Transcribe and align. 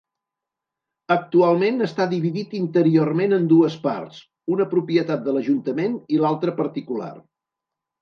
Actualment 1.15 1.83
està 1.87 2.07
dividit 2.15 2.57
interiorment 2.61 3.37
en 3.39 3.47
dues 3.53 3.77
parts, 3.87 4.25
una 4.57 4.69
propietat 4.75 5.25
de 5.31 5.39
l'Ajuntament 5.39 6.05
i 6.19 6.23
l'altre 6.27 6.59
particular. 6.65 7.17